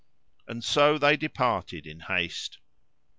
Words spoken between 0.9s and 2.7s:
they departed in haste.